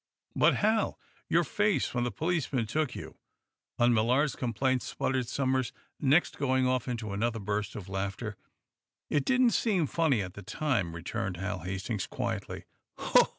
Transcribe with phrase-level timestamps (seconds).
[0.35, 0.97] "But, Hal,
[1.29, 3.17] your face when the policeman took you,
[3.77, 8.35] on Millard's complaint!" sputtered Somers, next going off into another burst of laughter.
[9.11, 12.63] "It didn't seem funny, at the time," returned Hal Hastings, quietly.